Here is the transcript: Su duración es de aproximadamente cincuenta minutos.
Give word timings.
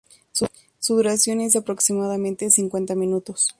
Su 0.79 0.95
duración 0.95 1.41
es 1.41 1.53
de 1.53 1.59
aproximadamente 1.59 2.49
cincuenta 2.49 2.95
minutos. 2.95 3.49